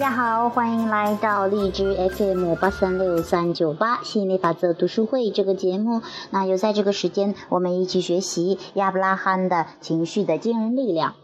[0.00, 6.00] 大家好，欢迎来到荔枝 FM 八三六三九八吸引力法则读书会这个节目。
[6.30, 11.16] 那又在这个时间，我们一起学习亚伯拉罕的情绪的惊人力量。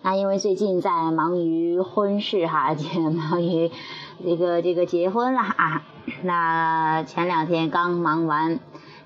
[0.00, 2.74] 那因为最近在忙于婚事哈，
[3.12, 3.70] 忙于
[4.24, 5.82] 这个这个结婚了啊。
[6.22, 8.60] 那前两天刚忙完，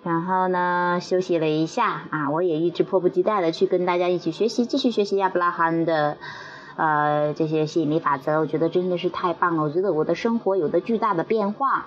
[0.04, 6.16] 然后呢休息了一下啊，我也一直迫不及待的去跟大家一起学习，继续学习亚伯拉罕的。
[6.76, 9.62] 呃，这些吸引力法则，我觉得真的是太棒了。
[9.62, 11.86] 我觉得我的生活有的巨大的变化，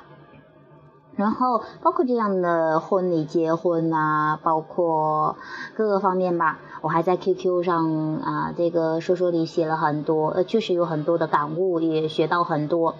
[1.16, 5.36] 然后包括这样的婚礼、结婚呐，包括
[5.76, 6.60] 各个方面吧。
[6.82, 12.96] 我还在 QQ 上啊，这个说说里写了很多，呃，确实有很多的感悟，也学到很多，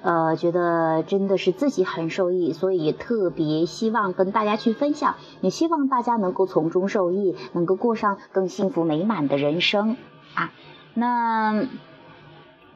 [0.00, 9.98] 呃，觉得真的是自己很受益，所以也特别希望跟大家去分享，也希望大家能够从中受益，能够过上更幸福美满的人生
[10.34, 10.50] 啊。
[10.94, 11.66] 那，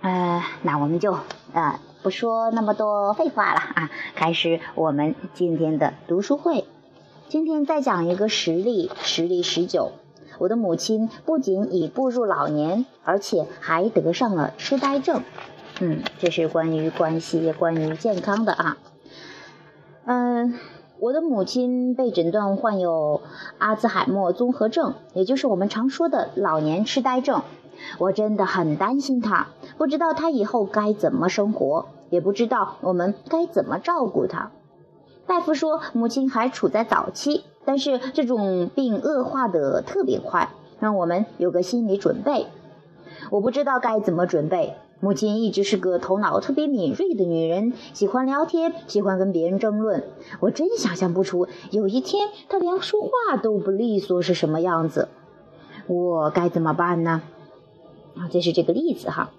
[0.01, 1.19] 呃，那我们就
[1.53, 6.65] 呃不说那么多废话了啊，开始我们今天的读书会。
[7.29, 9.93] 今天再讲一个实例，实例十九。
[10.39, 15.23] 我的母亲不仅已步入老年，而且还得上了痴呆症。
[15.81, 18.77] 嗯，这是关于关系、关于健康的啊。
[20.05, 20.59] 嗯，
[21.01, 23.21] 我的母亲被诊断患有
[23.59, 27.43] 阿兹海默综合症，也就是我们常说的老年痴呆症。
[27.99, 34.53] 我真的很担心他，不知道他以后该怎么生活，也不知道我们该怎么照顾他。
[35.27, 42.47] 大夫说母亲还处在早期，但是这种病恶化的特别快，让我们有个心理准备。
[43.31, 44.77] 我不知道该怎么准备。
[45.01, 50.05] 母亲一直是个头脑特别敏锐的女人，喜欢聊天，喜欢跟别人争论。
[50.41, 55.09] 我真想象不出有一天她连说话都不利索是什么样子。
[55.87, 57.23] 我该怎么办呢？
[58.17, 59.33] 啊，这是这个例子哈。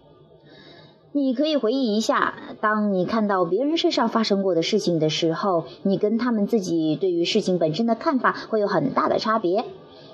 [1.12, 9.64] 你可以回忆一下，当你看到别人身上发生过的事情的时候，你跟他们自己对于事情本身的看法会有很大的差别。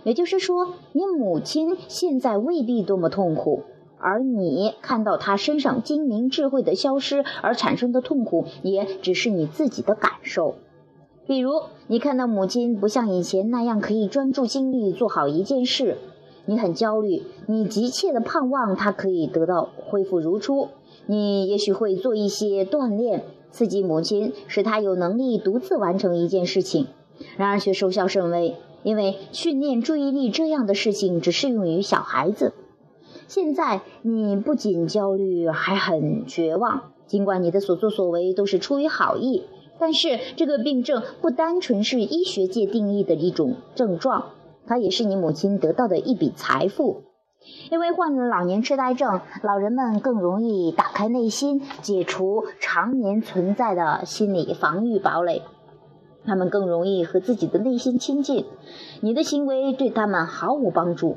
[0.04, 3.64] 也就是说，你母亲现在未必多么痛苦，
[4.02, 10.56] 而你看到他身上精明智慧的消失而产生的痛苦，也只是你自己的感受。
[11.28, 11.52] 比如，
[11.88, 15.98] 你看到母亲不像以前那样可以专注精力做好一件事。
[16.46, 20.70] 你很焦虑，你急切的盼望他可以得到恢复如初。
[21.06, 26.88] 你也许会做一些锻炼，刺激母亲，使她有能力独自完成一件事情。
[27.38, 32.54] 然而却收效甚微，因为训练注意力这样的事情只适用于小孩子。
[33.34, 36.92] 现在你不仅焦虑，还很绝望。
[37.08, 39.44] 尽管你的所作所为都是出于好意，
[39.80, 44.32] 但是这个病症不单纯是医学界定义的一种症状。
[44.68, 47.04] 它也是你母亲得到的一笔财富，
[47.72, 55.42] 因为患了老年痴呆症，老人们更容易打开内心，解除常年存在的心理防御堡垒，
[56.26, 58.44] 他们更容易和自己的内心亲近。
[59.00, 61.16] 你的行为对他们毫无帮助。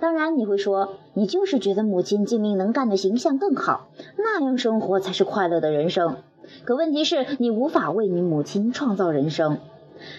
[0.00, 6.16] 当然，你会说，你就是觉得母亲精明能干的形象更好，那样生活才是快乐的人生。
[6.64, 9.58] 可问题是，你无法为你母亲创造人生。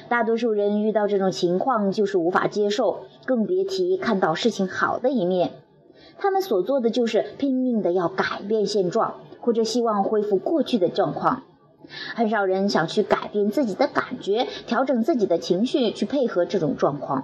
[0.09, 5.51] 大多数人遇到这种情况就是无法接受，更别提看到事情好的一面。
[6.17, 11.43] 他们所做的就是拼命的要改变现状，或者希望恢复过去的状况。
[12.15, 17.23] 很少人想去改变自己的感觉，调整自己的情绪去配合这种状况。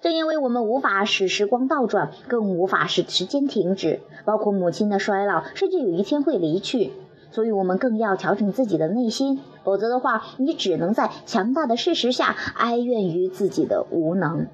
[0.00, 6.92] 正因为我们无法使时光倒转，更无法使时间停止，包括母亲的衰老，甚至有一天会离去。
[7.32, 14.48] 所以我们更要调整自己的内心，否则的话，你只能在强大的事实下哀怨于自己的无能。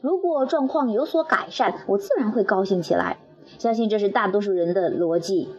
[0.00, 3.18] 如果状况有所改善，我自然会高兴起来。
[3.58, 5.50] 相信这是大多数人的逻辑。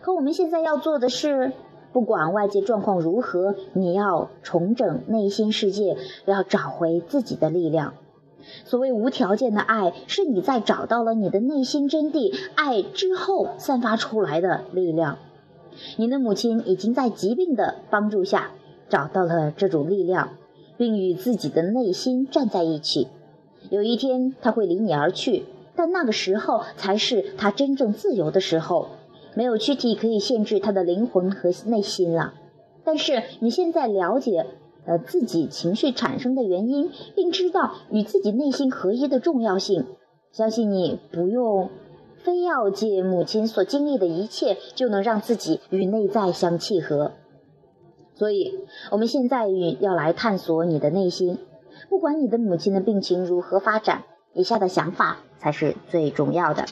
[0.00, 1.52] 可我们现在要做的是，
[1.94, 5.96] 不管外界状况如何，你要重整内心世界，
[6.26, 7.94] 要找回自己的力量。
[8.64, 15.18] 所谓无条件的爱，是你在找到了你的内心真谛爱之后散发出来的力量。
[15.96, 18.50] 你的母亲已经在疾病的帮助下
[18.88, 20.30] 找到了这种力量，
[20.76, 23.06] 并与自己的内心站在一起。
[23.70, 25.44] 有一天，他会离你而去，
[25.76, 28.88] 但那个时候才是他真正自由的时候。
[29.34, 32.34] 没有躯体可以限制他的灵魂和内心了。
[32.84, 34.46] 但是你现在了解。
[34.86, 39.86] 呃，自己情绪产生的原因，并知道与自己内心合一的重要性。
[40.30, 41.70] 相信你不用
[42.22, 47.12] 非要借母亲所经历的一切，就能让自己与内在相契合。
[48.14, 48.58] 所以，
[48.90, 51.38] 我们现在与要来探索你的内心。
[51.88, 54.04] 不管你的母亲的病情如何发展，
[54.34, 56.64] 以下的想法才是最重要的。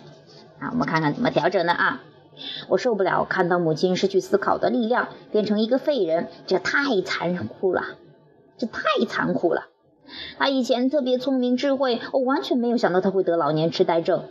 [0.59, 2.03] 啊，我们看看怎么调整的啊。
[2.69, 7.83] 我受不了看到母亲失去思考的力量，变成一个废人，这太残酷了，
[8.57, 9.69] 这太残酷了。
[10.39, 14.25] 他以前特别聪明智慧，我完全没有想到他会得老年痴呆症。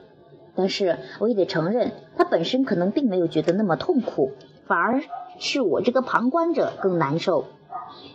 [0.56, 4.32] 但是我也得承认，他本身可能并没有觉得那么痛苦，
[4.66, 5.02] 反而
[5.40, 7.46] 是我这个旁观者更难受。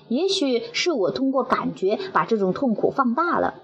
[0.09, 3.55] 也许是我通过感觉把这种痛苦放大了。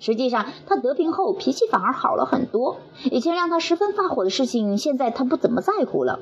[0.00, 2.76] 实际上，他得病后脾气反而好了很多。
[3.10, 6.20] 以前让他十分发火的事情，现在他不怎么在乎了。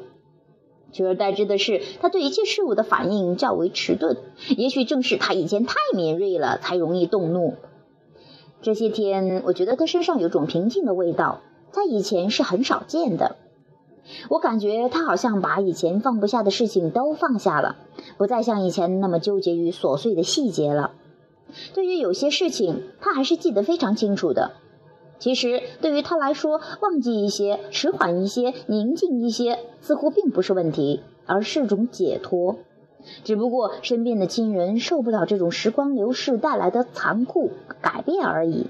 [0.93, 4.17] 取而代之的是，他对一切事物的反应较为迟钝。
[4.57, 7.55] 也许正是他以前太敏锐了，才容易动怒。
[8.63, 11.41] 这些天，我觉得他身上有种平静的味道，
[11.71, 13.37] 在以前是很少见的。
[14.31, 17.77] 我感觉他好像把以前放不下的事情都放下了，
[18.17, 20.93] 不再像以前那么纠结于琐碎的细节了。
[21.75, 24.53] 对于有些事情，他还是记得非常清楚的。
[25.19, 32.59] 其实，对于他来说，忘记一些、迟缓一些、宁静一些，似乎并不是问题，而是种解脱。
[33.25, 37.51] 只不过，身边的亲人受不了这种时光流逝带来的残酷
[37.81, 38.67] 改变而已。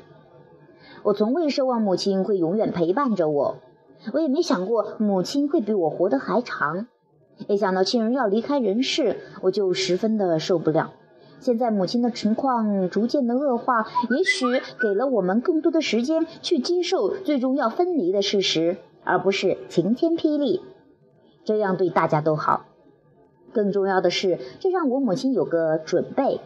[1.03, 3.57] 我从未奢望母亲会永远陪伴着我，
[4.13, 6.87] 我也没想过母亲会比我活得还长。
[7.49, 10.93] 一想到亲人要离开人世，我就十分的受不了。
[11.39, 14.47] 现在母亲的情况逐渐的恶化，也许
[14.81, 20.63] 给了我们更多的时间去接受最终要分离的事实，而不是晴天霹雳。
[21.45, 22.67] 这样对大家都好。
[23.53, 26.41] 更重要的是，这让我母亲有个准备。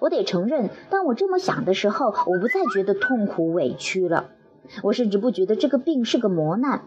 [0.00, 4.30] 我得承认，当我这么想的时候，我不再觉得痛苦委屈了。
[4.82, 6.82] 我甚至不觉得这个病是个磨难，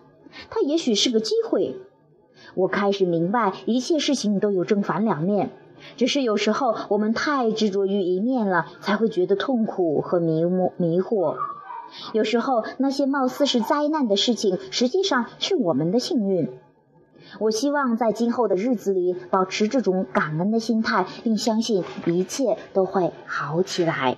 [0.50, 1.76] 它也许是个机会。
[2.56, 5.52] 我开始明白，一切事情都有正反两面。
[5.98, 10.44] 只是有时候我们太执着于一面了，才会觉得痛苦和迷
[10.78, 11.36] 迷惑。
[12.14, 16.50] 有时候那些貌似是灾难的事情，实际上是我们的幸运。
[17.40, 24.18] 我希望在今后的日子里保持这种感恩的心态，并相信一切都会好起来。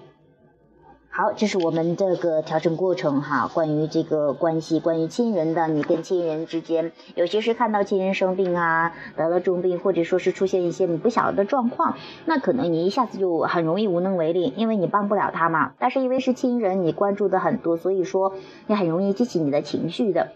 [1.17, 3.49] 好，这是我们这个调整过程哈。
[3.53, 11.95] 关于这个关系，关于亲人的，你跟亲人之间，有些是看到亲人生病啊，得了重病，或者说是出现一些你不晓得的状况，
[12.25, 15.71] 那可能你一下子就很容易无能为力，因为你帮不了他嘛。
[15.79, 18.33] 但是因为是亲人，你关注的很多，所以说
[18.67, 20.33] 你很容易激起你的情绪的。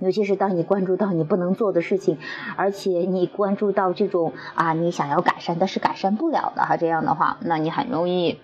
[0.00, 2.18] 尤其是当你关注到你不能做的事情，
[2.56, 8.38] 而且你关注到这种啊，你想要改善但是改善不了的哈，这样的话，那你很容易。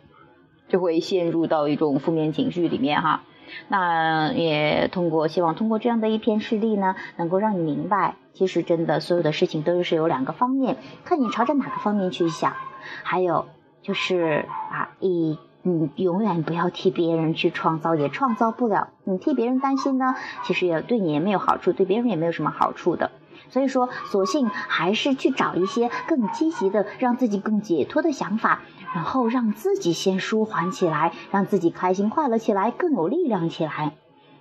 [0.71, 3.25] 就会陷入到一种负面情绪里面哈，
[3.69, 12.55] 那也通过希望通过这样的一篇事例呢，能够让你明白，其实真的所有的事情都是有两个方面，看你朝着哪个方面去想。
[13.03, 13.47] 还有
[13.83, 18.89] 就是啊，一你永远不要替别人去创造，也创造不了。
[19.05, 20.15] 你替别人担心呢，
[20.45, 23.11] 其实也对你也没有好处，对别人也没有什么好处的。
[23.49, 28.61] 所以说，索性还是去找一些更积极的，让自己更解脱的想法。
[28.93, 33.93] 然后让自己先舒缓起来，让自己开心快乐起来，更有力量起来。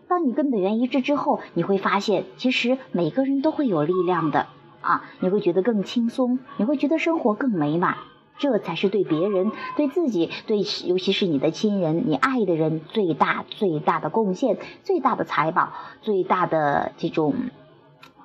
[0.07, 4.47] 当你跟本源一致之后，你会发现，其实每个人都会有力量的
[4.81, 5.03] 啊！
[5.19, 7.97] 你会觉得更轻松，你会觉得生活更美满。
[8.39, 17.35] 这才是对别人、对自己、对尤其是你的亲人、你爱的人最大最大的贡献、最大的财宝、最大的这种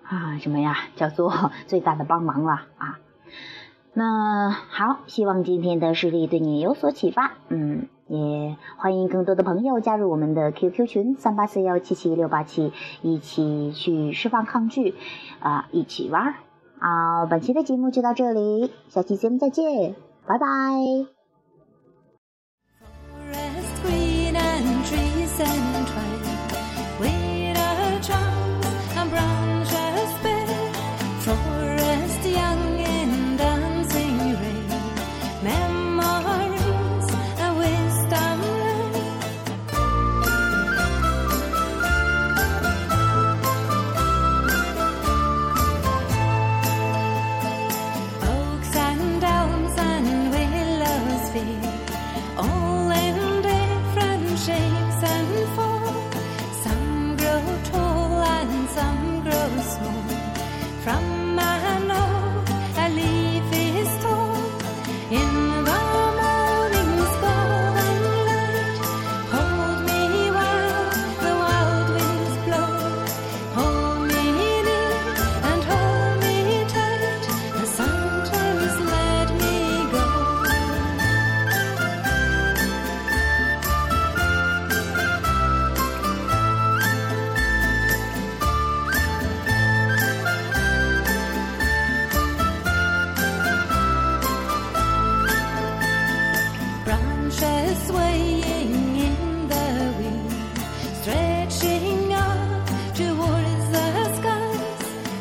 [0.05, 0.77] 啊什么呀？
[0.97, 2.99] 叫做 最大的帮忙了啊！
[3.93, 7.33] 那好，希望今天的事例对你有所启发。
[7.49, 14.95] 嗯，也欢迎更多的朋友加入我们的 QQ 群三八四幺七七六八七，一起去释放抗拒，
[15.41, 16.35] 啊，一起玩儿。
[16.81, 19.95] 好，本期的节目就到这里，下期节目再见，
[20.27, 21.14] 拜拜。
[60.85, 61.24] from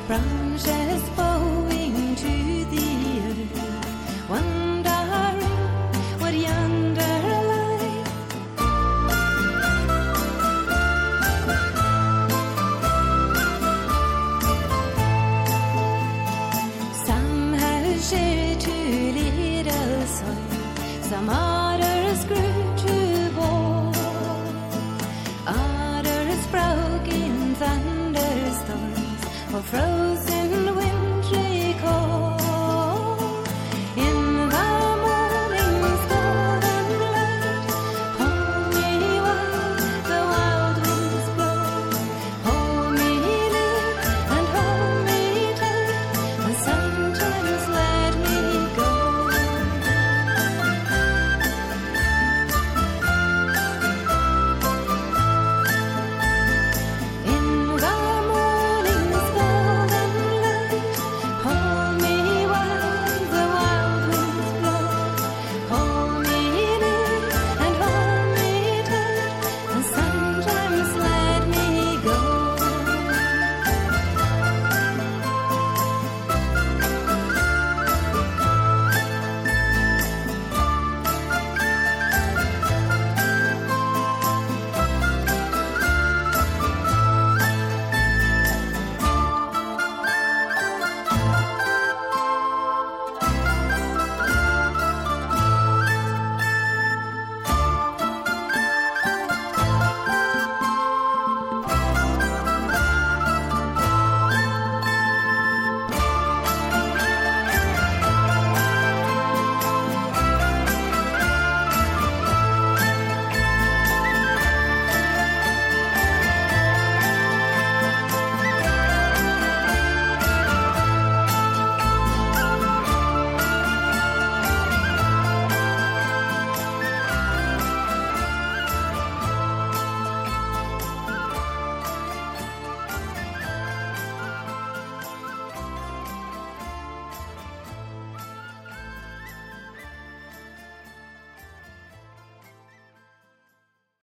[0.08, 1.33] branches fall.